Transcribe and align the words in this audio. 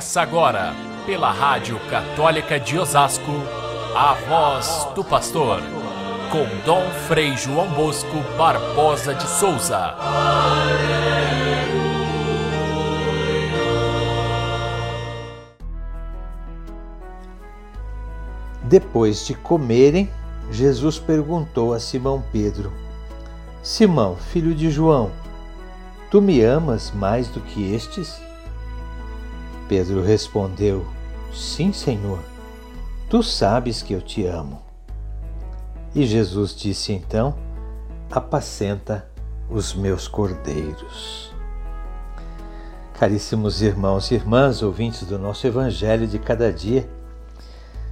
Começa 0.00 0.22
agora, 0.22 0.74
pela 1.04 1.30
Rádio 1.30 1.78
Católica 1.90 2.58
de 2.58 2.78
Osasco, 2.78 3.32
a 3.94 4.14
voz 4.14 4.88
do 4.94 5.04
pastor, 5.04 5.60
com 6.32 6.46
Dom 6.64 6.88
Frei 7.06 7.36
João 7.36 7.68
Bosco 7.68 8.16
Barbosa 8.38 9.14
de 9.14 9.28
Souza. 9.28 9.94
Depois 18.62 19.26
de 19.26 19.34
comerem, 19.34 20.10
Jesus 20.50 20.98
perguntou 20.98 21.74
a 21.74 21.78
Simão 21.78 22.24
Pedro: 22.32 22.72
Simão, 23.62 24.16
filho 24.16 24.54
de 24.54 24.70
João, 24.70 25.10
tu 26.10 26.22
me 26.22 26.40
amas 26.40 26.90
mais 26.90 27.28
do 27.28 27.42
que 27.42 27.74
estes? 27.74 28.29
Pedro 29.70 30.02
respondeu: 30.02 30.84
Sim, 31.32 31.72
Senhor, 31.72 32.18
tu 33.08 33.22
sabes 33.22 33.84
que 33.84 33.92
eu 33.92 34.02
te 34.02 34.26
amo. 34.26 34.60
E 35.94 36.04
Jesus 36.04 36.56
disse 36.56 36.92
então: 36.92 37.36
Apacenta 38.10 39.08
os 39.48 39.72
meus 39.72 40.08
cordeiros. 40.08 41.32
Caríssimos 42.98 43.62
irmãos 43.62 44.10
e 44.10 44.16
irmãs, 44.16 44.60
ouvintes 44.60 45.04
do 45.04 45.20
nosso 45.20 45.46
Evangelho 45.46 46.08
de 46.08 46.18
cada 46.18 46.52
dia, 46.52 46.90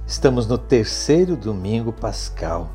estamos 0.05 0.45
no 0.45 0.57
terceiro 0.57 1.37
domingo 1.37 1.93
pascal. 1.93 2.69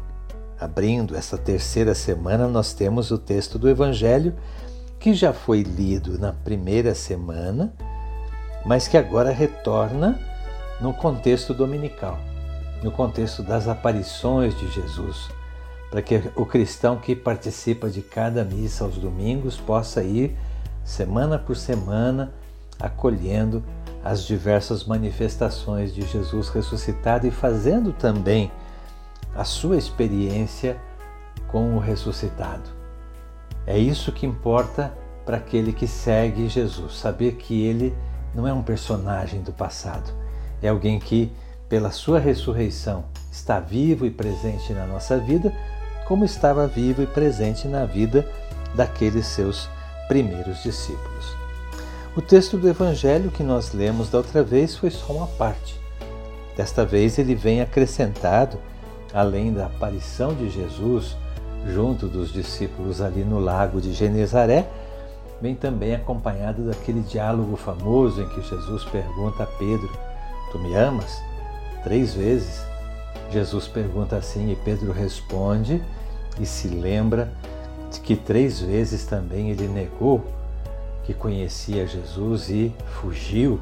Abrindo 0.58 1.14
essa 1.14 1.36
terceira 1.36 1.94
semana, 1.94 2.48
nós 2.48 2.72
temos 2.72 3.10
o 3.10 3.18
texto 3.18 3.58
do 3.58 3.68
Evangelho 3.68 4.34
que 4.98 5.12
já 5.12 5.34
foi 5.34 5.60
lido 5.60 6.18
na 6.18 6.32
primeira 6.32 6.94
semana 6.94 7.70
mas 8.64 8.88
que 8.88 8.96
agora 8.96 9.30
retorna 9.30 10.18
no 10.80 10.92
contexto 10.92 11.52
dominical, 11.54 12.18
no 12.82 12.90
contexto 12.90 13.42
das 13.42 13.68
aparições 13.68 14.58
de 14.58 14.68
Jesus, 14.70 15.28
para 15.90 16.02
que 16.02 16.20
o 16.34 16.44
cristão 16.44 16.96
que 16.96 17.14
participa 17.14 17.88
de 17.88 18.02
cada 18.02 18.44
missa 18.44 18.84
aos 18.84 18.96
domingos 18.96 19.56
possa 19.56 20.02
ir 20.02 20.36
semana 20.84 21.38
por 21.38 21.56
semana 21.56 22.32
acolhendo 22.80 23.62
as 24.04 24.24
diversas 24.24 24.84
manifestações 24.84 25.94
de 25.94 26.02
Jesus 26.02 26.48
ressuscitado 26.48 27.26
e 27.26 27.30
fazendo 27.30 27.92
também 27.92 28.50
a 29.34 29.44
sua 29.44 29.76
experiência 29.76 30.76
com 31.48 31.74
o 31.74 31.78
ressuscitado. 31.78 32.68
É 33.66 33.78
isso 33.78 34.12
que 34.12 34.26
importa 34.26 34.92
para 35.24 35.38
aquele 35.38 35.72
que 35.72 35.86
segue 35.86 36.48
Jesus, 36.48 36.98
saber 36.98 37.36
que 37.36 37.64
ele 37.64 37.94
não 38.34 38.46
é 38.46 38.52
um 38.52 38.62
personagem 38.62 39.40
do 39.42 39.52
passado, 39.52 40.12
é 40.62 40.68
alguém 40.68 40.98
que, 40.98 41.30
pela 41.68 41.90
sua 41.90 42.18
ressurreição, 42.18 43.04
está 43.30 43.60
vivo 43.60 44.06
e 44.06 44.10
presente 44.10 44.72
na 44.72 44.86
nossa 44.86 45.18
vida, 45.18 45.52
como 46.06 46.24
estava 46.24 46.66
vivo 46.66 47.02
e 47.02 47.06
presente 47.06 47.66
na 47.68 47.84
vida 47.84 48.28
daqueles 48.74 49.26
seus 49.26 49.68
primeiros 50.08 50.62
discípulos. 50.62 51.36
O 52.16 52.22
texto 52.22 52.56
do 52.56 52.68
Evangelho 52.68 53.30
que 53.30 53.42
nós 53.42 53.72
lemos 53.72 54.08
da 54.08 54.18
outra 54.18 54.42
vez 54.42 54.76
foi 54.76 54.90
só 54.90 55.12
uma 55.12 55.26
parte. 55.26 55.80
Desta 56.56 56.84
vez 56.84 57.18
ele 57.18 57.34
vem 57.34 57.60
acrescentado, 57.60 58.58
além 59.12 59.52
da 59.52 59.66
aparição 59.66 60.34
de 60.34 60.48
Jesus 60.48 61.16
junto 61.72 62.06
dos 62.06 62.32
discípulos 62.32 63.00
ali 63.00 63.24
no 63.24 63.38
lago 63.38 63.80
de 63.80 63.92
Genezaré, 63.92 64.68
vem 65.44 65.54
também 65.54 65.94
acompanhado 65.94 66.62
daquele 66.62 67.02
diálogo 67.02 67.54
famoso 67.54 68.22
em 68.22 68.28
que 68.30 68.40
Jesus 68.40 68.82
pergunta 68.84 69.42
a 69.42 69.46
Pedro: 69.46 69.90
Tu 70.50 70.58
me 70.58 70.74
amas? 70.74 71.22
Três 71.82 72.14
vezes. 72.14 72.64
Jesus 73.30 73.68
pergunta 73.68 74.16
assim 74.16 74.52
e 74.52 74.56
Pedro 74.56 74.90
responde 74.90 75.82
e 76.40 76.46
se 76.46 76.68
lembra 76.68 77.30
de 77.92 78.00
que 78.00 78.16
três 78.16 78.60
vezes 78.60 79.04
também 79.04 79.50
ele 79.50 79.68
negou 79.68 80.24
que 81.04 81.12
conhecia 81.12 81.86
Jesus 81.86 82.48
e 82.48 82.74
fugiu 83.02 83.60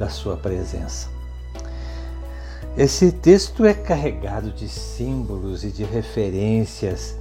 da 0.00 0.08
sua 0.08 0.36
presença. 0.36 1.08
Esse 2.76 3.12
texto 3.12 3.64
é 3.64 3.74
carregado 3.74 4.50
de 4.50 4.68
símbolos 4.68 5.62
e 5.64 5.70
de 5.70 5.84
referências 5.84 7.16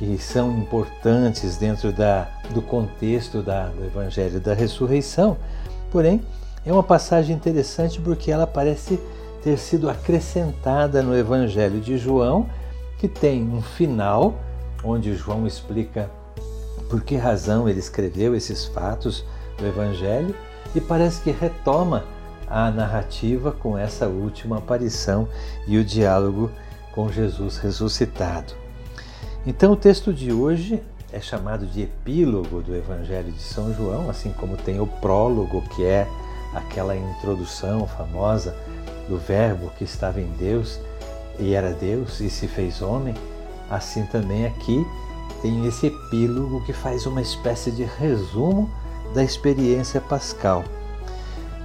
que 0.00 0.16
são 0.16 0.56
importantes 0.56 1.58
dentro 1.58 1.92
da, 1.92 2.26
do 2.54 2.62
contexto 2.62 3.42
da, 3.42 3.66
do 3.66 3.84
Evangelho 3.84 4.40
da 4.40 4.54
Ressurreição. 4.54 5.36
Porém, 5.90 6.22
é 6.64 6.72
uma 6.72 6.82
passagem 6.82 7.36
interessante 7.36 8.00
porque 8.00 8.30
ela 8.30 8.46
parece 8.46 8.98
ter 9.42 9.58
sido 9.58 9.90
acrescentada 9.90 11.02
no 11.02 11.14
Evangelho 11.14 11.82
de 11.82 11.98
João, 11.98 12.48
que 12.98 13.08
tem 13.08 13.42
um 13.42 13.60
final 13.60 14.40
onde 14.82 15.14
João 15.14 15.46
explica 15.46 16.10
por 16.88 17.02
que 17.02 17.16
razão 17.16 17.68
ele 17.68 17.78
escreveu 17.78 18.34
esses 18.34 18.64
fatos 18.64 19.22
do 19.58 19.66
Evangelho 19.66 20.34
e 20.74 20.80
parece 20.80 21.20
que 21.20 21.30
retoma 21.30 22.04
a 22.48 22.70
narrativa 22.70 23.52
com 23.52 23.76
essa 23.76 24.06
última 24.06 24.56
aparição 24.56 25.28
e 25.66 25.76
o 25.76 25.84
diálogo 25.84 26.50
com 26.94 27.12
Jesus 27.12 27.58
ressuscitado. 27.58 28.59
Então, 29.46 29.72
o 29.72 29.76
texto 29.76 30.12
de 30.12 30.32
hoje 30.32 30.82
é 31.10 31.18
chamado 31.18 31.64
de 31.64 31.82
epílogo 31.82 32.60
do 32.60 32.76
Evangelho 32.76 33.32
de 33.32 33.40
São 33.40 33.72
João, 33.74 34.10
assim 34.10 34.32
como 34.32 34.56
tem 34.56 34.80
o 34.80 34.86
prólogo, 34.86 35.62
que 35.74 35.82
é 35.82 36.06
aquela 36.54 36.94
introdução 36.94 37.86
famosa 37.86 38.54
do 39.08 39.16
Verbo 39.16 39.72
que 39.78 39.84
estava 39.84 40.20
em 40.20 40.30
Deus 40.38 40.78
e 41.38 41.54
era 41.54 41.72
Deus 41.72 42.20
e 42.20 42.28
se 42.28 42.46
fez 42.46 42.82
homem. 42.82 43.14
Assim 43.70 44.04
também 44.06 44.46
aqui 44.46 44.86
tem 45.40 45.66
esse 45.66 45.86
epílogo 45.86 46.62
que 46.66 46.72
faz 46.72 47.06
uma 47.06 47.22
espécie 47.22 47.70
de 47.70 47.84
resumo 47.84 48.70
da 49.14 49.24
experiência 49.24 50.02
pascal. 50.02 50.64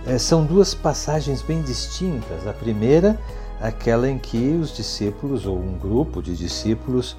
É, 0.08 0.18
são 0.18 0.46
duas 0.46 0.74
passagens 0.74 1.42
bem 1.42 1.62
distintas. 1.62 2.48
A 2.48 2.54
primeira, 2.54 3.20
aquela 3.60 4.10
em 4.10 4.18
que 4.18 4.58
os 4.62 4.74
discípulos, 4.74 5.46
ou 5.46 5.58
um 5.58 5.78
grupo 5.78 6.22
de 6.22 6.36
discípulos, 6.36 7.18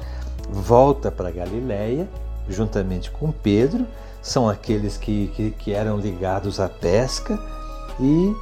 volta 0.50 1.10
para 1.10 1.30
Galiléia 1.30 2.08
juntamente 2.48 3.10
com 3.10 3.30
Pedro, 3.30 3.86
são 4.22 4.48
aqueles 4.48 4.96
que, 4.96 5.28
que, 5.34 5.50
que 5.52 5.72
eram 5.72 5.98
ligados 5.98 6.60
à 6.60 6.68
pesca. 6.68 7.38
E 8.00 8.34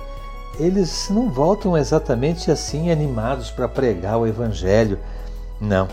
eles 0.58 1.08
não 1.10 1.30
voltam 1.30 1.76
exatamente 1.76 2.50
assim 2.50 2.90
animados 2.90 3.50
para 3.50 3.68
pregar 3.68 4.18
o 4.18 4.26
Evangelho, 4.26 4.98
não. 5.60 5.88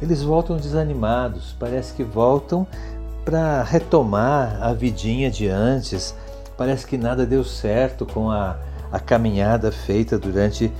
Eles 0.00 0.22
voltam 0.22 0.56
desanimados, 0.56 1.54
parece 1.58 1.94
que 1.94 2.04
voltam 2.04 2.66
para 3.24 3.62
retomar 3.62 4.58
a 4.62 4.72
vidinha 4.72 5.30
de 5.30 5.48
antes, 5.48 6.14
parece 6.56 6.86
que 6.86 6.98
nada 6.98 7.26
deu 7.26 7.42
certo 7.42 8.04
com 8.04 8.30
a, 8.30 8.56
a 8.92 9.00
caminhada 9.00 9.72
feita 9.72 10.18
durante 10.18 10.70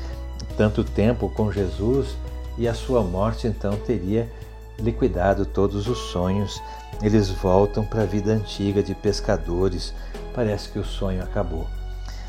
tanto 0.56 0.84
tempo 0.84 1.30
com 1.30 1.50
Jesus. 1.50 2.16
E 2.58 2.66
a 2.66 2.72
sua 2.72 3.02
morte 3.02 3.46
então 3.46 3.76
teria 3.76 4.30
liquidado 4.78 5.46
todos 5.46 5.88
os 5.88 5.98
sonhos, 6.10 6.62
eles 7.02 7.28
voltam 7.30 7.84
para 7.84 8.02
a 8.02 8.06
vida 8.06 8.32
antiga 8.32 8.82
de 8.82 8.94
pescadores. 8.94 9.92
Parece 10.34 10.68
que 10.68 10.78
o 10.78 10.84
sonho 10.84 11.22
acabou. 11.22 11.66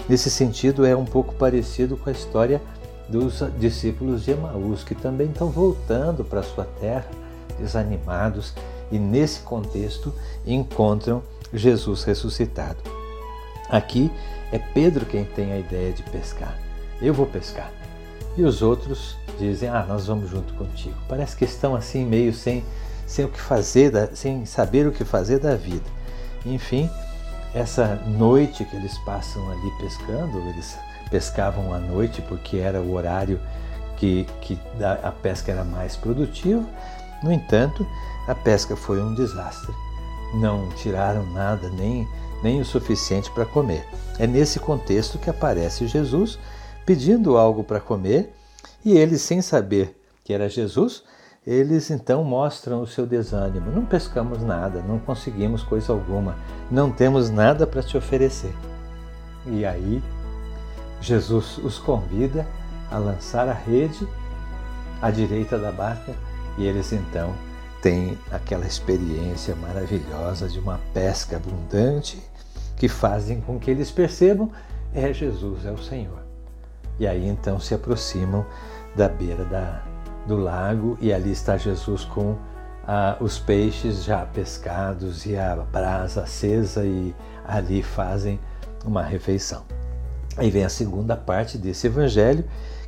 Nesse 0.08 0.30
sentido, 0.30 0.86
é 0.86 0.96
um 0.96 1.06
pouco 1.06 1.34
parecido 1.36 1.98
com 1.98 2.10
a 2.10 2.14
história 2.14 2.62
dos 3.10 3.42
discípulos 3.58 4.24
de 4.24 4.32
Emaús, 4.32 4.84
que 4.84 4.96
também 4.96 5.28
estão 5.28 5.50
voltando 5.50 6.24
para 6.24 6.44
sua 6.44 6.66
terra, 6.80 7.08
desanimados, 7.58 8.54
e 8.92 9.00
nesse 9.00 9.42
contexto 9.42 10.14
encontram 10.46 11.22
Jesus 11.54 12.04
ressuscitado. 12.04 12.78
Aqui 13.70 14.12
é 14.52 14.60
Pedro 14.60 15.06
quem 15.06 15.26
tem 15.26 15.52
a 15.52 15.60
ideia 15.60 15.92
de 15.92 16.04
pescar. 16.04 16.58
Eu 17.02 17.14
vou 17.14 17.26
pescar. 17.26 17.72
E 18.38 18.44
os 18.44 18.62
outros 18.62 19.18
dizem: 19.38 19.70
Ah, 19.70 19.86
nós 19.88 20.08
vamos 20.08 20.30
junto 20.30 20.54
contigo. 20.54 20.96
Parece 21.08 21.36
que 21.36 21.46
estão 21.46 21.76
assim, 21.76 22.06
meio 22.06 22.34
sem, 22.34 22.64
sem 23.06 23.26
o 23.26 23.30
que 23.30 23.40
fazer, 23.40 24.10
sem 24.14 24.46
saber 24.46 24.88
o 24.88 24.92
que 24.92 25.06
fazer 25.06 25.40
da 25.40 25.56
vida. 25.56 25.86
Enfim, 26.46 26.90
essa 27.54 27.96
noite 28.08 28.64
que 28.66 28.76
eles 28.76 28.98
passam 29.00 29.50
ali 29.50 29.72
pescando, 29.80 30.38
eles 30.50 30.78
pescavam 31.10 31.74
à 31.74 31.80
noite 31.80 32.22
porque 32.22 32.58
era 32.58 32.82
o 32.82 32.94
horário 32.94 33.40
que, 33.98 34.28
que 34.42 34.60
a 35.04 35.12
pesca 35.12 35.52
era 35.52 35.64
mais 35.64 35.96
produtiva. 35.96 36.64
No 37.24 37.32
entanto, 37.32 37.86
a 38.28 38.36
pesca 38.36 38.76
foi 38.76 39.02
um 39.02 39.14
desastre. 39.16 39.74
Não 40.36 40.70
tiraram 40.70 41.26
nada, 41.32 41.70
nem, 41.70 42.08
nem 42.44 42.62
o 42.62 42.66
suficiente 42.66 43.32
para 43.32 43.46
comer. 43.46 43.88
É 44.20 44.28
nesse 44.28 44.60
contexto 44.60 45.18
que 45.18 45.30
aparece 45.30 45.88
Jesus 45.88 46.38
pedindo 46.86 47.38
algo 47.38 47.64
para 47.64 47.80
comer 47.80 48.37
e 48.88 48.98
eles, 48.98 49.22
sem 49.22 49.42
saber 49.42 50.02
que 50.24 50.32
era 50.32 50.48
Jesus, 50.48 51.04
eles 51.46 51.92
então 51.92 52.24
mostram 52.24 52.82
o 52.82 52.88
seu 52.88 53.06
desânimo. 53.06 53.70
Não 53.70 53.86
pescamos 53.86 54.42
nada, 54.42 54.82
não 54.82 54.98
conseguimos 54.98 55.62
coisa 55.62 55.92
alguma, 55.92 56.38
não 56.72 56.90
temos 56.90 57.30
nada 57.30 57.68
para 57.68 57.84
te 57.84 57.98
oferecer. 57.98 58.56
E 59.46 59.66
aí 59.66 60.02
Jesus 61.02 61.58
os 61.58 61.78
convida 61.78 62.48
a 62.90 62.98
lançar 62.98 63.50
a 63.50 63.54
rede 63.54 64.08
à 65.02 65.12
direita 65.12 65.58
da 65.58 65.70
barca 65.70 66.16
e 66.58 66.66
eles 66.66 66.94
então 66.94 67.36
têm 67.82 68.18
aquela 68.32 68.66
experiência 68.66 69.54
maravilhosa 69.58 70.48
de 70.48 70.60
uma 70.60 70.80
pesca 70.94 71.36
abundante 71.36 72.24
que 72.78 72.88
fazem 72.88 73.42
com 73.42 73.60
que 73.60 73.70
eles 73.70 73.92
percebam 73.92 74.50
é 74.94 75.12
Jesus, 75.12 75.66
é 75.66 75.72
o 75.74 75.78
Senhor. 75.78 76.26
E 77.00 77.06
aí 77.06 77.28
então 77.28 77.60
se 77.60 77.74
aproximam 77.74 78.46
da 78.98 79.08
beira 79.08 79.46
da, 79.46 79.84
do 80.26 80.36
lago 80.36 80.98
e 81.00 81.14
ali 81.14 81.32
está 81.32 81.56
Jesus 81.56 82.04
com 82.04 82.36
ah, 82.86 83.16
os 83.22 83.38
peixes 83.38 84.04
já 84.04 84.26
pescados 84.26 85.26
e 85.28 85.38
a 85.38 85.56
brasa 85.56 86.24
acesa 86.24 86.84
e 86.84 87.16
ali 87.46 87.84
fazem 87.84 88.40
uma 88.84 89.04
refeição. 89.04 89.64
Aí 90.36 90.50
vem 90.50 90.66
a 90.66 90.70
segunda 90.70 91.16
parte 91.16 91.58
desse 91.58 91.88
evangelho, 91.88 92.44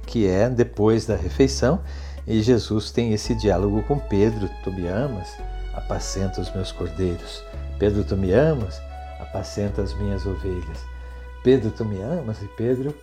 que 0.05 0.27
é 0.27 0.49
depois 0.49 1.05
da 1.05 1.15
refeição, 1.15 1.81
e 2.25 2.41
Jesus 2.41 2.91
tem 2.91 3.13
esse 3.13 3.35
diálogo 3.35 3.83
com 3.83 3.97
Pedro: 3.97 4.49
Tu 4.63 4.71
me 4.71 4.87
amas? 4.87 5.27
Apacenta 5.73 6.41
os 6.41 6.51
meus 6.53 6.71
cordeiros. 6.71 7.43
Pedro, 7.77 8.03
tu 8.03 8.17
me 8.17 8.31
amas? 8.33 8.81
Apacenta 9.19 9.81
as 9.81 9.93
minhas 9.93 10.25
ovelhas. 10.25 10.79
Pedro, 11.43 11.71
tu 11.71 11.85
me 11.85 12.01
amas? 12.01 12.41
E 12.41 12.47
Pedro 12.49 12.95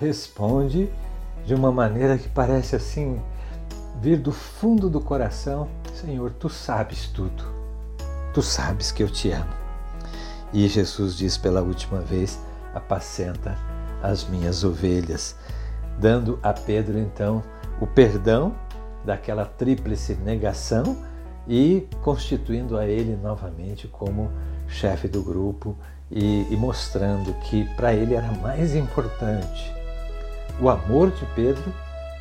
responde 0.00 0.88
de 1.44 1.54
uma 1.54 1.72
maneira 1.72 2.16
que 2.18 2.28
parece 2.28 2.76
assim 2.76 3.20
vir 4.00 4.18
do 4.18 4.32
fundo 4.32 4.88
do 4.88 5.00
coração: 5.00 5.68
Senhor, 5.94 6.32
tu 6.32 6.48
sabes 6.48 7.06
tudo. 7.08 7.44
Tu 8.34 8.42
sabes 8.42 8.90
que 8.90 9.02
eu 9.02 9.08
te 9.08 9.30
amo. 9.30 9.52
E 10.52 10.66
Jesus 10.68 11.16
diz 11.16 11.36
pela 11.36 11.62
última 11.62 12.00
vez: 12.00 12.38
Apacenta 12.74 13.56
as 14.02 14.24
minhas 14.24 14.64
ovelhas, 14.64 15.36
dando 15.98 16.38
a 16.42 16.52
Pedro 16.52 16.98
então 16.98 17.42
o 17.80 17.86
perdão 17.86 18.54
daquela 19.04 19.44
tríplice 19.44 20.14
negação 20.14 20.96
e 21.48 21.88
constituindo 22.02 22.76
a 22.78 22.86
ele 22.86 23.16
novamente 23.16 23.88
como 23.88 24.30
chefe 24.68 25.08
do 25.08 25.22
grupo 25.22 25.76
e, 26.10 26.46
e 26.52 26.56
mostrando 26.56 27.32
que 27.40 27.64
para 27.74 27.92
ele 27.92 28.14
era 28.14 28.30
mais 28.32 28.74
importante 28.76 29.81
o 30.60 30.68
amor 30.68 31.10
de 31.10 31.24
Pedro 31.34 31.72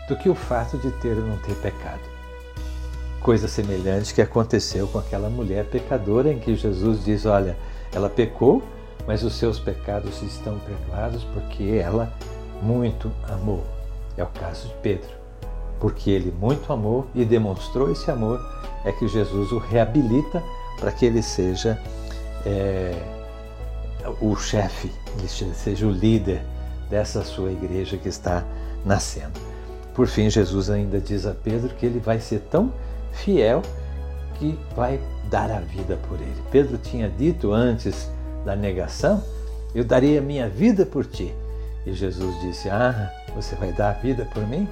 do 0.07 0.15
que 0.15 0.29
o 0.29 0.35
fato 0.35 0.77
de 0.77 0.91
ter 0.91 1.17
ou 1.17 1.25
não 1.25 1.37
ter 1.37 1.55
pecado. 1.55 2.01
Coisa 3.19 3.47
semelhante 3.47 4.13
que 4.13 4.21
aconteceu 4.21 4.87
com 4.87 4.97
aquela 4.97 5.29
mulher 5.29 5.65
pecadora 5.65 6.31
em 6.31 6.39
que 6.39 6.55
Jesus 6.55 7.03
diz: 7.05 7.25
Olha, 7.25 7.55
ela 7.93 8.09
pecou, 8.09 8.63
mas 9.07 9.23
os 9.23 9.33
seus 9.33 9.59
pecados 9.59 10.21
estão 10.21 10.57
perdoados 10.59 11.23
porque 11.25 11.79
ela 11.81 12.11
muito 12.61 13.11
amou. 13.29 13.63
É 14.17 14.23
o 14.23 14.27
caso 14.27 14.67
de 14.67 14.73
Pedro. 14.75 15.09
Porque 15.79 16.09
ele 16.09 16.31
muito 16.31 16.71
amou 16.71 17.07
e 17.13 17.25
demonstrou 17.25 17.91
esse 17.91 18.09
amor, 18.11 18.39
é 18.83 18.91
que 18.91 19.07
Jesus 19.07 19.51
o 19.51 19.57
reabilita 19.57 20.43
para 20.79 20.91
que 20.91 21.05
ele 21.05 21.21
seja 21.21 21.79
é, 22.45 22.93
o 24.19 24.35
chefe, 24.35 24.91
ele 25.17 25.27
seja 25.27 25.85
o 25.85 25.91
líder 25.91 26.43
dessa 26.91 27.23
sua 27.23 27.51
igreja 27.51 27.97
que 27.97 28.09
está 28.09 28.43
nascendo. 28.85 29.39
Por 29.95 30.07
fim, 30.07 30.29
Jesus 30.29 30.69
ainda 30.69 30.99
diz 30.99 31.25
a 31.25 31.33
Pedro 31.33 31.69
que 31.69 31.85
ele 31.85 31.99
vai 31.99 32.19
ser 32.19 32.39
tão 32.51 32.71
fiel 33.11 33.61
que 34.35 34.57
vai 34.75 34.99
dar 35.29 35.49
a 35.49 35.59
vida 35.59 35.97
por 36.07 36.19
ele. 36.19 36.43
Pedro 36.51 36.77
tinha 36.77 37.09
dito 37.09 37.51
antes 37.51 38.09
da 38.45 38.55
negação: 38.55 39.23
Eu 39.73 39.83
daria 39.83 40.19
a 40.19 40.21
minha 40.23 40.49
vida 40.49 40.85
por 40.85 41.05
ti. 41.05 41.33
E 41.85 41.93
Jesus 41.93 42.39
disse: 42.41 42.69
Ah, 42.69 43.11
você 43.35 43.55
vai 43.55 43.71
dar 43.71 43.89
a 43.89 43.93
vida 43.93 44.27
por 44.33 44.45
mim? 44.47 44.67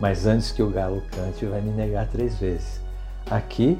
Mas 0.00 0.26
antes 0.26 0.52
que 0.52 0.62
o 0.62 0.70
galo 0.70 1.02
cante, 1.12 1.46
vai 1.46 1.60
me 1.60 1.70
negar 1.70 2.06
três 2.08 2.36
vezes. 2.38 2.80
Aqui, 3.30 3.78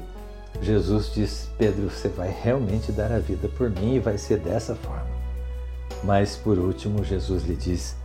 Jesus 0.61 1.11
diz: 1.13 1.49
Pedro, 1.57 1.89
você 1.89 2.07
vai 2.07 2.35
realmente 2.43 2.91
dar 2.91 3.11
a 3.11 3.19
vida 3.19 3.47
por 3.49 3.69
mim 3.69 3.95
e 3.95 3.99
vai 3.99 4.17
ser 4.17 4.39
dessa 4.39 4.75
forma. 4.75 5.14
Mas 6.05 6.37
por 6.37 6.59
último, 6.59 7.03
Jesus 7.03 7.43
lhe 7.43 7.55
diz: 7.55 7.95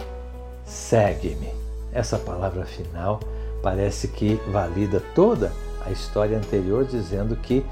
segue-me. 0.65 1.51
Essa 1.93 2.19
palavra 2.19 2.65
final 2.65 3.21
parece 3.63 4.09
que 4.09 4.41
valida 4.51 5.03
toda 5.15 5.53
a 5.85 5.91
história 5.91 6.39
anterior, 6.39 6.85
dizendo 6.85 7.37
que 7.37 7.65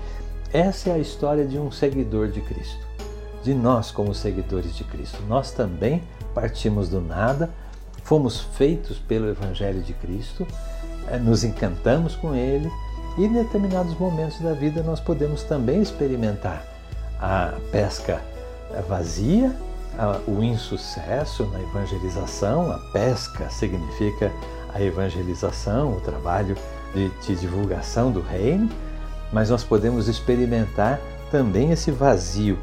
essa 0.53 0.91
é 0.91 0.95
a 0.95 0.99
história 0.99 1.47
de 1.47 1.59
um 1.59 1.71
seguidor 1.71 2.29
de 2.29 2.41
Cristo, 2.41 2.85
de 3.43 3.55
nós 3.55 3.91
como 3.91 4.15
seguidores 4.15 4.77
de 4.77 4.85
Cristo. 4.85 5.23
Nós 5.29 5.51
também 5.51 6.03
partimos 6.35 6.89
do 6.89 7.01
nada, 7.01 7.51
fomos 8.03 8.41
feitos 8.41 8.99
pelo 8.99 9.29
Evangelho 9.29 9.83
de 9.83 9.93
Cristo, 9.95 10.47
eh, 11.09 11.19
nos 11.19 11.45
encantamos 11.45 12.17
com 12.17 12.35
ele 12.35 12.71
e 13.17 13.25
em 13.25 13.33
determinados 13.33 13.97
momentos 13.99 14.41
da 14.41 14.53
vida 14.53 14.83
nós 14.83 15.01
podemos 15.01 15.43
também 15.43 15.81
experimentar 15.81 16.65
a 17.21 17.55
pesca 17.71 18.23
vazia 18.89 19.55
o 20.27 20.43
insucesso 20.43 21.45
na 21.47 21.61
evangelização, 21.61 22.71
a 22.71 22.79
pesca 22.93 23.51
significa 23.51 24.33
a 24.73 24.81
evangelização, 24.81 25.97
o 25.97 26.01
trabalho 26.01 26.57
de, 26.95 27.09
de 27.27 27.35
divulgação 27.35 28.13
do 28.13 28.21
reino, 28.21 28.69
mas 29.33 29.51
nós 29.51 29.65
podemos 29.65 30.09
experimentar 30.09 31.01
também 31.31 31.73
esse 31.73 31.91
vazio. 31.91 32.59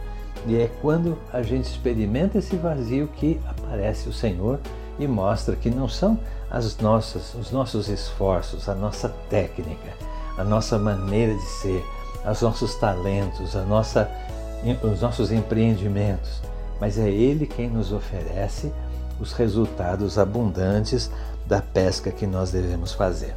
E 0.47 0.55
é 0.55 0.69
quando 0.81 1.17
a 1.33 1.41
gente 1.41 1.65
experimenta 1.65 2.37
esse 2.37 2.55
vazio 2.55 3.07
que 3.07 3.39
aparece 3.45 4.07
o 4.07 4.13
Senhor 4.13 4.59
e 4.97 5.07
mostra 5.07 5.55
que 5.55 5.69
não 5.69 5.89
são 5.89 6.19
as 6.49 6.77
nossas, 6.77 7.33
os 7.33 7.51
nossos 7.51 7.89
esforços, 7.89 8.69
a 8.69 8.75
nossa 8.75 9.09
técnica, 9.29 9.93
a 10.37 10.43
nossa 10.43 10.77
maneira 10.77 11.33
de 11.33 11.41
ser, 11.41 11.83
os 12.29 12.41
nossos 12.41 12.75
talentos, 12.75 13.55
a 13.55 13.61
nossa, 13.61 14.09
os 14.83 15.01
nossos 15.01 15.31
empreendimentos, 15.31 16.41
mas 16.79 16.97
é 16.97 17.09
Ele 17.09 17.45
quem 17.45 17.69
nos 17.69 17.91
oferece 17.91 18.71
os 19.19 19.33
resultados 19.33 20.17
abundantes 20.17 21.09
da 21.45 21.61
pesca 21.61 22.11
que 22.11 22.27
nós 22.27 22.51
devemos 22.51 22.91
fazer. 22.91 23.35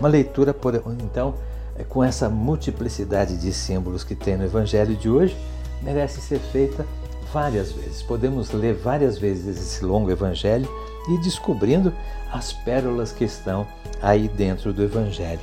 Uma 0.00 0.08
leitura, 0.08 0.52
por, 0.52 0.74
então, 1.00 1.34
é, 1.76 1.84
com 1.84 2.02
essa 2.02 2.28
multiplicidade 2.28 3.36
de 3.36 3.52
símbolos 3.52 4.02
que 4.02 4.14
tem 4.14 4.36
no 4.36 4.44
Evangelho 4.44 4.96
de 4.96 5.08
hoje, 5.08 5.36
merece 5.82 6.20
ser 6.20 6.38
feita 6.38 6.84
várias 7.32 7.72
vezes. 7.72 8.02
Podemos 8.02 8.52
ler 8.52 8.74
várias 8.74 9.18
vezes 9.18 9.56
esse 9.56 9.84
longo 9.84 10.10
Evangelho 10.10 10.68
e 11.08 11.14
ir 11.14 11.20
descobrindo 11.20 11.92
as 12.32 12.52
pérolas 12.52 13.12
que 13.12 13.24
estão 13.24 13.66
aí 14.02 14.28
dentro 14.28 14.72
do 14.72 14.82
Evangelho, 14.82 15.40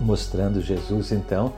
mostrando 0.00 0.60
Jesus, 0.60 1.12
então, 1.12 1.52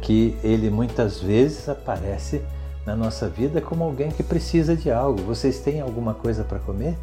que 0.00 0.36
ele 0.42 0.70
muitas 0.70 1.20
vezes 1.20 1.68
aparece 1.68 2.42
na 2.86 2.96
nossa 2.96 3.28
vida 3.28 3.60
como 3.60 3.84
alguém 3.84 4.10
que 4.10 4.22
precisa 4.22 4.76
de 4.76 4.90
algo. 4.90 5.22
Vocês 5.22 5.58
têm 5.60 5.80
alguma 5.80 6.14
coisa 6.14 6.44
para 6.44 6.58
comer? 6.58 6.96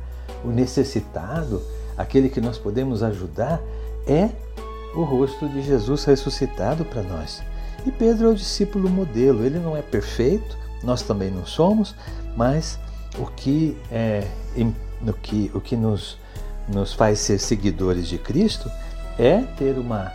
O 0.44 0.50
necessitado, 0.50 1.62
aquele 1.98 2.30
que 2.30 2.42
nós 2.42 2.58
podemos 2.58 3.04
ajudar, 3.04 3.62
é 4.08 4.30
o 4.96 5.04
rosto 5.04 5.48
de 5.48 5.62
Jesus 5.62 6.04
ressuscitado 6.04 6.84
para 6.86 7.04
nós. 7.04 7.42
E 7.86 7.92
Pedro 7.92 8.28
é 8.28 8.32
o 8.32 8.36
discípulo 8.36 8.90
modelo. 8.90 9.46
Ele 9.46 9.60
não 9.60 9.76
é 9.76 9.82
perfeito, 9.82 10.58
nós 10.84 11.02
também 11.02 11.32
não 11.32 11.46
somos, 11.46 11.96
mas 12.36 12.80
o 13.18 13.26
que 13.26 13.78
é 13.92 14.26
no 15.02 15.14
que 15.14 15.50
o 15.54 15.62
que 15.62 15.76
nos 15.76 16.18
nos 16.68 16.94
faz 16.94 17.20
ser 17.20 17.40
seguidores 17.40 18.08
de 18.08 18.18
Cristo 18.18 18.70
é 19.18 19.42
ter 19.58 19.78
uma 19.78 20.12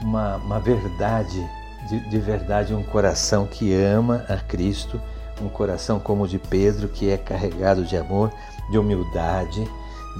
uma, 0.00 0.36
uma 0.36 0.60
verdade 0.60 1.42
de, 1.88 2.00
de 2.08 2.18
verdade 2.18 2.74
um 2.74 2.82
coração 2.82 3.46
que 3.46 3.74
ama 3.74 4.24
a 4.28 4.36
Cristo, 4.36 5.00
um 5.40 5.48
coração 5.48 5.98
como 5.98 6.24
o 6.24 6.28
de 6.28 6.38
Pedro, 6.38 6.88
que 6.88 7.10
é 7.10 7.16
carregado 7.16 7.84
de 7.84 7.96
amor, 7.96 8.32
de 8.70 8.78
humildade, 8.78 9.68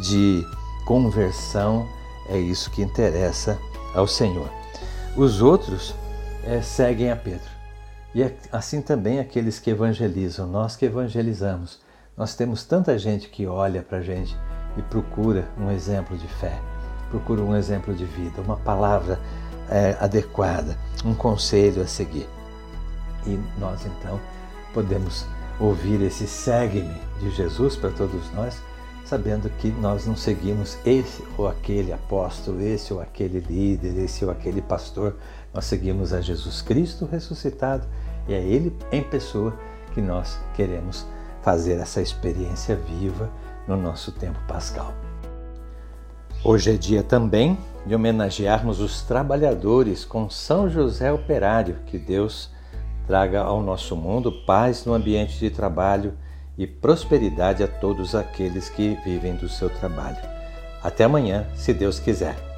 de 0.03 0.45
conversão. 0.87 1.87
É 2.29 2.39
isso 2.39 2.71
que 2.71 2.83
interessa 2.83 3.59
ao 3.95 4.07
Senhor. 4.07 4.51
Os 5.17 5.41
outros 5.41 5.95
é, 6.45 6.61
seguem 6.61 7.11
a 7.11 7.17
Pedro. 7.17 7.57
E 8.15 8.23
é 8.23 8.35
assim 8.51 8.81
também 8.81 9.19
aqueles 9.19 9.59
que 9.59 9.71
evangelizam, 9.71 10.47
nós 10.47 10.77
que 10.77 10.87
evangelizamos. 10.87 11.81
Nós 12.17 12.35
temos 12.35 12.65
tanta 12.65 12.99
gente 12.99 13.29
que 13.29 13.47
olha 13.47 13.83
para 13.83 13.99
a 13.99 14.03
gente 14.03 14.35
e 14.77 14.83
procura 14.83 15.47
um 15.59 15.71
exemplo 15.71 16.17
de 16.17 16.27
fé, 16.27 16.59
procura 17.11 17.43
um 17.43 17.55
exemplo 17.55 17.95
de 17.95 18.05
vida, 18.05 18.41
uma 18.41 18.57
palavra 18.57 19.21
é, 19.71 19.97
adequada, 20.01 20.77
um 21.05 21.15
conselho 21.15 21.83
a 21.83 21.87
seguir. 21.87 22.29
E 23.27 23.39
nós 23.59 23.85
então 23.85 24.21
podemos 24.73 25.27
ouvir 25.59 26.01
esse 26.03 26.27
segue-me 26.27 27.01
de 27.21 27.31
Jesus 27.31 27.77
para 27.77 27.91
todos 27.91 28.31
nós, 28.33 28.61
sabendo 29.05 29.49
que 29.59 29.69
nós 29.69 30.07
não 30.07 30.17
seguimos 30.17 30.77
esse 30.85 31.25
ou 31.39 31.49
aquele 31.49 31.93
apóstolo, 31.93 32.61
esse 32.61 32.93
ou 32.93 33.01
aquele 33.01 33.41
líder, 33.41 33.97
esse 33.99 34.25
ou 34.25 34.31
aquele 34.31 34.61
pastor, 34.61 35.17
nós 35.55 35.65
seguimos 35.65 36.13
a 36.13 36.21
Jesus 36.21 36.61
Cristo 36.61 37.07
ressuscitado 37.07 37.87
e 38.29 38.35
é 38.35 38.43
Ele 38.43 38.77
em 38.93 39.03
pessoa 39.03 39.57
que 39.95 40.01
nós 40.01 40.39
queremos 40.55 41.07
fazer 41.43 41.75
essa 41.75 42.03
experiência 42.03 42.77
viva 42.77 43.31
no 43.67 43.77
nosso 43.77 44.13
tempo 44.13 44.39
pascal. 44.47 44.93
Hoje 46.45 46.75
é 46.75 46.77
dia 46.77 47.03
também 47.03 47.57
de 47.87 47.95
homenagearmos 47.95 48.81
os 48.81 49.03
trabalhadores 49.03 50.05
com 50.05 50.29
São 50.29 50.69
José 50.69 51.13
Operário, 51.13 51.79
que 51.87 51.97
Deus 51.97 52.51
traga 53.07 53.41
ao 53.41 53.63
nosso 53.63 53.97
mundo 53.97 54.33
paz 54.45 54.85
no 54.85 54.93
ambiente 54.93 55.39
de 55.39 55.49
trabalho 55.49 56.15
e 56.59 56.67
prosperidade 56.67 57.63
a 57.63 57.69
todos 57.69 58.15
aqueles 58.15 58.69
que 58.69 58.99
vivem 59.05 59.37
do 59.37 59.49
seu 59.49 59.71
trabalho. 59.71 60.19
Até 60.83 61.05
amanhã, 61.05 61.47
se 61.55 61.73
Deus 61.73 62.01
quiser. 62.01 62.56